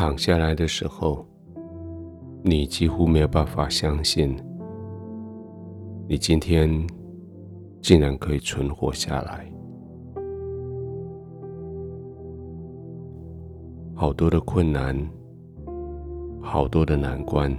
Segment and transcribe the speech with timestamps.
[0.00, 1.22] 躺下来的时候，
[2.42, 4.34] 你几乎没有办法相信，
[6.08, 6.70] 你今天
[7.82, 9.44] 竟然可以存活下来。
[13.94, 14.96] 好多的困难，
[16.40, 17.54] 好多的难关，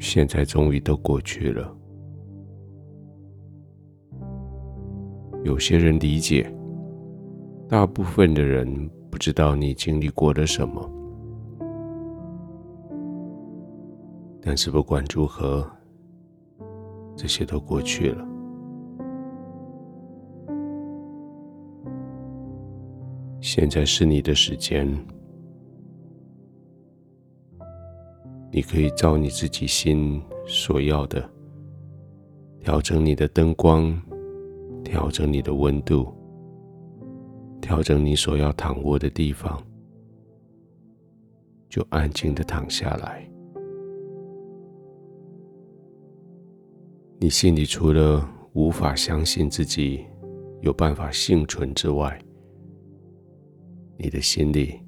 [0.00, 1.72] 现在终于都过去了。
[5.44, 6.52] 有些人理解，
[7.68, 10.90] 大部分的人不知道你经历过了什么。
[14.42, 15.66] 但是不管如何，
[17.16, 18.28] 这些都过去了。
[23.40, 24.86] 现在是你的时间，
[28.52, 31.26] 你可以照你自己心所要的，
[32.60, 33.98] 调整你的灯光。
[34.84, 36.12] 调整你的温度，
[37.60, 39.62] 调整你所要躺卧的地方，
[41.68, 43.28] 就安静的躺下来。
[47.18, 50.04] 你心里除了无法相信自己
[50.60, 52.18] 有办法幸存之外，
[53.96, 54.80] 你的心里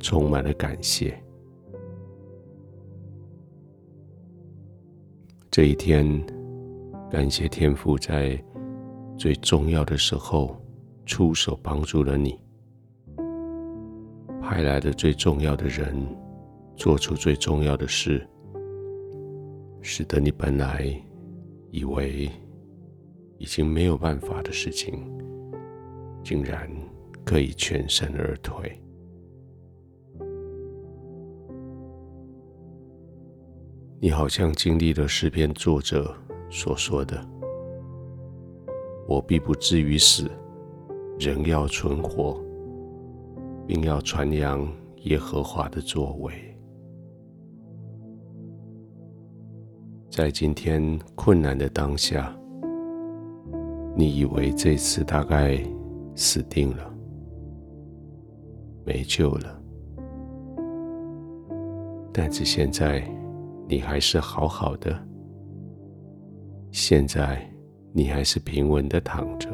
[0.00, 1.18] 充满了感谢。
[5.50, 6.24] 这一天。
[7.10, 8.42] 感谢天父在
[9.18, 10.56] 最重要的时候
[11.04, 12.38] 出手帮助了你，
[14.40, 15.94] 派来的最重要的人
[16.76, 18.26] 做出最重要的事，
[19.80, 20.94] 使得你本来
[21.70, 22.30] 以为
[23.38, 25.04] 已经没有办法的事情，
[26.22, 26.70] 竟然
[27.24, 28.78] 可以全身而退。
[34.00, 36.12] 你好像经历了诗篇作者
[36.50, 37.24] 所说的，
[39.06, 40.28] 我必不至于死，
[41.18, 42.40] 仍要存活，
[43.66, 44.66] 并要传扬
[45.04, 46.32] 耶和华的作为。
[50.10, 52.36] 在今天困难的当下，
[53.96, 55.58] 你以为这次大概
[56.14, 56.94] 死定了，
[58.84, 59.62] 没救了，
[62.12, 63.02] 但是现在
[63.68, 64.94] 你还是好好的。
[66.72, 67.50] 现在
[67.92, 69.48] 你还是平稳的躺着。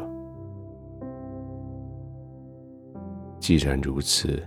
[3.48, 4.38] 既然如此，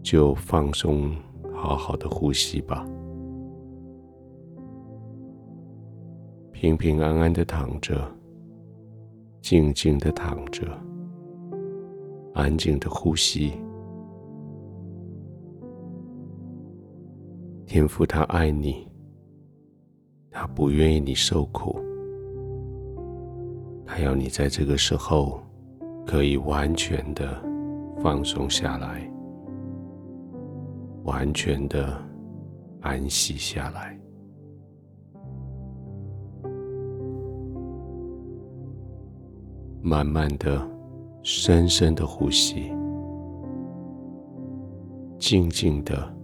[0.00, 1.10] 就放松，
[1.52, 2.86] 好好的呼吸吧。
[6.52, 8.08] 平平安安的躺着，
[9.40, 10.62] 静静的躺着，
[12.32, 13.52] 安静的呼吸。
[17.66, 18.88] 天父他爱你。
[20.30, 21.76] 他不愿意你受苦，
[23.84, 25.42] 他要你在这个时候
[26.06, 27.42] 可以完全的
[28.02, 29.10] 放松下来，
[31.04, 31.96] 完全的
[32.80, 33.98] 安息下来，
[39.80, 40.60] 慢慢的、
[41.22, 42.72] 深深的呼吸，
[45.18, 46.14] 静静的、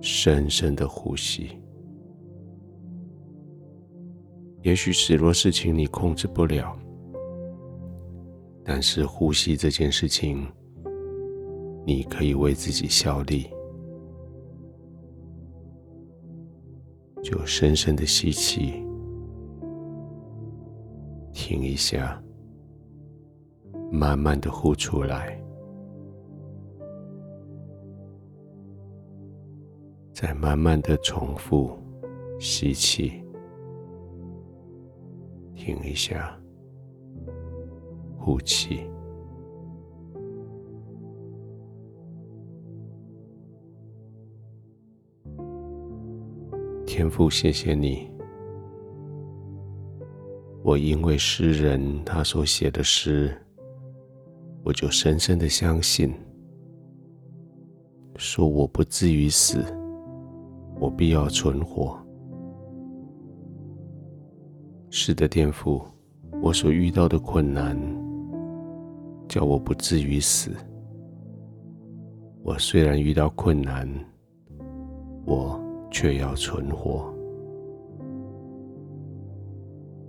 [0.00, 1.58] 深深的呼吸。
[4.62, 6.76] 也许许多事情你控制不了，
[8.68, 10.44] 但是呼吸这件事情，
[11.86, 13.46] 你可以为自己效力。
[17.22, 18.84] 就深深的吸气，
[21.32, 22.20] 停一下，
[23.90, 25.40] 慢慢的呼出来，
[30.12, 31.78] 再慢慢的重复
[32.40, 33.12] 吸气。
[35.54, 36.38] 停一下，
[38.26, 38.80] 呼气。
[46.84, 48.10] 天父，谢谢你。
[50.64, 53.32] 我因为诗人他所写的诗，
[54.64, 56.12] 我就深深的相信，
[58.16, 59.64] 说我不至于死，
[60.80, 61.96] 我必要存活。
[64.90, 65.80] 是的，天父，
[66.42, 67.78] 我所遇到的困难，
[69.28, 70.50] 叫我不至于死。
[72.42, 73.88] 我虽然遇到困难，
[75.24, 77.12] 我却要存活。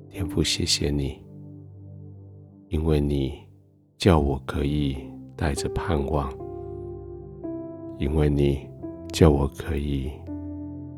[0.09, 1.23] 天父，谢谢你，
[2.69, 3.33] 因为你
[3.97, 4.97] 叫我可以
[5.35, 6.31] 带着盼望，
[7.97, 8.67] 因为你
[9.11, 10.11] 叫我可以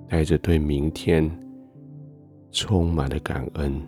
[0.07, 1.29] 带着对明天。
[2.51, 3.79] 充满了感恩。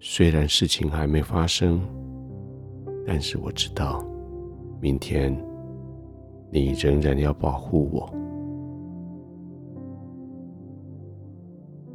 [0.00, 1.80] 虽然事情还没发生，
[3.06, 4.04] 但是我知道
[4.80, 5.32] 明天
[6.50, 8.12] 你仍然要保护我。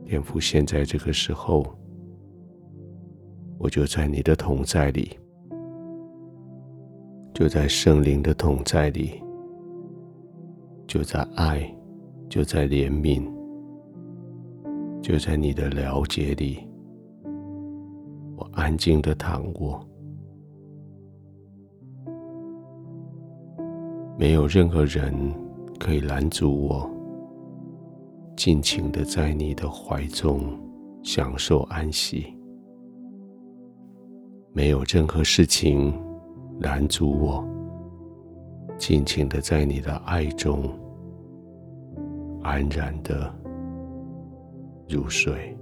[0.06, 1.66] 天父，现在这个时候，
[3.58, 5.18] 我就在你的同在里，
[7.34, 9.22] 就在圣灵的同在里，
[10.86, 11.64] 就在爱，
[12.28, 13.26] 就在怜悯，
[15.02, 16.60] 就在你的了解里，
[18.36, 19.82] 我安静的躺卧，
[24.22, 25.12] 没有任何人
[25.80, 26.88] 可以拦阻我。
[28.38, 30.44] 尽情的在你的怀中
[31.02, 32.28] 享受安息，
[34.54, 35.92] 没有任何事情
[36.60, 37.44] 拦阻我
[38.78, 40.70] 尽情的在你的爱中
[42.44, 43.34] 安然的
[44.88, 45.58] 入睡。